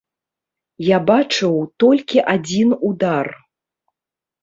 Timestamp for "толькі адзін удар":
1.85-3.33